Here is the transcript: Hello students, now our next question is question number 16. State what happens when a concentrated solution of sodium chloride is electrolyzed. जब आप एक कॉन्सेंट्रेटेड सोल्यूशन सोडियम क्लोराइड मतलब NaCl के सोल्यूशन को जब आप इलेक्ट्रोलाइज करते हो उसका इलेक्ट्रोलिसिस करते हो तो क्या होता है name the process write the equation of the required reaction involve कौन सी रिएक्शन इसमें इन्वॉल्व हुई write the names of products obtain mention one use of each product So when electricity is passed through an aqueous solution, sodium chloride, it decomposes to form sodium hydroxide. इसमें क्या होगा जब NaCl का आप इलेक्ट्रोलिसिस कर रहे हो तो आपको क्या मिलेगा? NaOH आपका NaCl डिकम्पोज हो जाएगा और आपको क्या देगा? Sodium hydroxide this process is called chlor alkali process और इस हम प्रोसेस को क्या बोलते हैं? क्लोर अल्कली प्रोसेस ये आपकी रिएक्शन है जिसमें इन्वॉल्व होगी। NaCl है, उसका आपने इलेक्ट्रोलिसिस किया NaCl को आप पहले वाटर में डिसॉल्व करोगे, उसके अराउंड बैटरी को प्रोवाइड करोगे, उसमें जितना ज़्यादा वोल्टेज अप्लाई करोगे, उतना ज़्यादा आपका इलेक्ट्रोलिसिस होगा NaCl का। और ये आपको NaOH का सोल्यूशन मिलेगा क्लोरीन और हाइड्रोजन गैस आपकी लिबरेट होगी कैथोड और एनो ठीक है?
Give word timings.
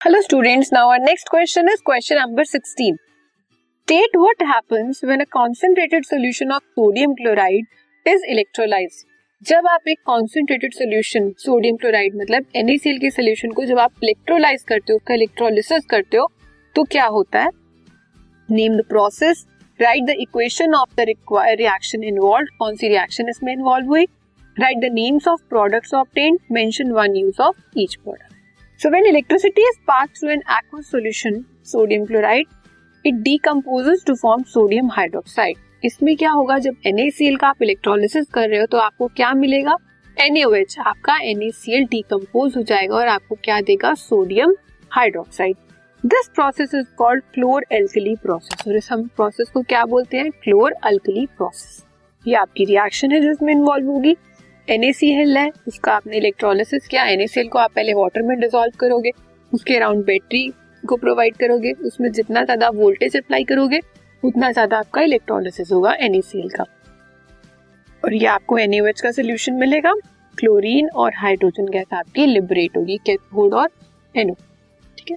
Hello 0.00 0.18
students, 0.22 0.72
now 0.72 0.88
our 0.88 0.98
next 0.98 1.28
question 1.28 1.68
is 1.68 1.82
question 1.82 2.16
number 2.16 2.42
16. 2.42 2.96
State 3.88 4.14
what 4.14 4.36
happens 4.40 5.00
when 5.02 5.20
a 5.20 5.26
concentrated 5.26 6.06
solution 6.06 6.50
of 6.50 6.62
sodium 6.74 7.14
chloride 7.16 7.66
is 8.06 8.24
electrolyzed. 8.26 9.04
जब 9.42 9.66
आप 9.66 9.88
एक 9.88 9.98
कॉन्सेंट्रेटेड 10.06 10.72
सोल्यूशन 10.74 11.30
सोडियम 11.38 11.76
क्लोराइड 11.76 12.16
मतलब 12.16 12.46
NaCl 12.62 13.00
के 13.00 13.10
सोल्यूशन 13.10 13.52
को 13.52 13.64
जब 13.64 13.78
आप 13.78 13.92
इलेक्ट्रोलाइज 14.04 14.62
करते 14.68 14.92
हो 14.92 14.96
उसका 14.96 15.14
इलेक्ट्रोलिसिस 15.14 15.84
करते 15.90 16.16
हो 16.16 16.26
तो 16.74 16.84
क्या 16.92 17.06
होता 17.10 17.42
है 17.42 17.50
name 18.48 18.76
the 18.76 18.84
process 18.88 19.46
write 19.80 20.04
the 20.06 20.16
equation 20.20 20.74
of 20.74 20.94
the 20.96 21.08
required 21.12 21.60
reaction 21.60 22.04
involve 22.14 22.56
कौन 22.58 22.76
सी 22.76 22.88
रिएक्शन 22.88 23.28
इसमें 23.30 23.52
इन्वॉल्व 23.52 23.88
हुई 23.88 24.06
write 24.56 24.78
the 24.80 24.92
names 24.94 25.28
of 25.28 25.48
products 25.48 25.94
obtain 25.94 26.38
mention 26.52 26.92
one 26.92 27.16
use 27.16 27.42
of 27.42 27.78
each 27.78 27.96
product 27.96 28.39
So 28.80 28.88
when 28.88 29.06
electricity 29.06 29.60
is 29.60 29.78
passed 29.86 30.18
through 30.18 30.30
an 30.30 30.42
aqueous 30.48 30.86
solution, 30.88 31.34
sodium 31.62 32.06
chloride, 32.06 32.46
it 33.04 33.22
decomposes 33.24 34.02
to 34.04 34.14
form 34.16 34.44
sodium 34.52 34.88
hydroxide. 34.90 35.58
इसमें 35.84 36.16
क्या 36.16 36.30
होगा 36.30 36.58
जब 36.58 36.76
NaCl 36.86 37.36
का 37.40 37.48
आप 37.48 37.62
इलेक्ट्रोलिसिस 37.62 38.26
कर 38.34 38.48
रहे 38.48 38.60
हो 38.60 38.66
तो 38.66 38.78
आपको 38.78 39.08
क्या 39.16 39.32
मिलेगा? 39.34 39.76
NaOH 40.16 40.78
आपका 40.78 41.18
NaCl 41.32 41.88
डिकम्पोज 41.90 42.56
हो 42.56 42.62
जाएगा 42.62 42.96
और 42.96 43.08
आपको 43.08 43.36
क्या 43.44 43.60
देगा? 43.60 43.92
Sodium 43.94 44.54
hydroxide 44.90 45.56
this 46.06 46.30
process 46.34 46.74
is 46.74 46.86
called 46.98 47.22
chlor 47.34 47.66
alkali 47.72 48.16
process 48.16 48.66
और 48.68 48.76
इस 48.76 48.90
हम 48.92 49.06
प्रोसेस 49.16 49.50
को 49.54 49.62
क्या 49.62 49.84
बोलते 49.84 50.16
हैं? 50.16 50.30
क्लोर 50.30 50.72
अल्कली 50.72 51.26
प्रोसेस 51.26 51.84
ये 52.28 52.34
आपकी 52.34 52.64
रिएक्शन 52.64 53.12
है 53.12 53.20
जिसमें 53.20 53.52
इन्वॉल्व 53.52 53.90
होगी। 53.90 54.16
NaCl 54.70 55.36
है, 55.36 55.50
उसका 55.68 55.92
आपने 55.92 56.16
इलेक्ट्रोलिसिस 56.16 56.86
किया 56.88 57.04
NaCl 57.06 57.48
को 57.48 57.58
आप 57.58 57.72
पहले 57.76 57.94
वाटर 57.94 58.22
में 58.22 58.38
डिसॉल्व 58.40 58.76
करोगे, 58.80 59.10
उसके 59.52 59.76
अराउंड 59.76 60.04
बैटरी 60.04 60.46
को 60.82 60.96
प्रोवाइड 60.96 61.36
करोगे, 61.36 61.72
उसमें 61.86 62.10
जितना 62.12 62.44
ज़्यादा 62.44 62.68
वोल्टेज 62.74 63.16
अप्लाई 63.16 63.44
करोगे, 63.44 63.80
उतना 64.22 64.50
ज़्यादा 64.52 64.78
आपका 64.78 65.02
इलेक्ट्रोलिसिस 65.02 65.72
होगा 65.72 65.96
NaCl 65.98 66.54
का। 66.54 66.64
और 68.02 68.14
ये 68.14 68.26
आपको 68.26 68.58
NaOH 68.58 69.00
का 69.00 69.10
सोल्यूशन 69.10 69.54
मिलेगा 69.54 69.94
क्लोरीन 70.38 70.88
और 70.94 71.12
हाइड्रोजन 71.16 71.66
गैस 71.68 71.94
आपकी 71.94 72.26
लिबरेट 72.26 72.76
होगी 72.76 72.96
कैथोड 73.06 73.54
और 73.54 73.68
एनो 74.14 74.34
ठीक 74.98 75.10
है? 75.10 75.16